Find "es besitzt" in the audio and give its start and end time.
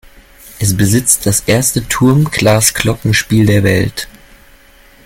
0.57-1.27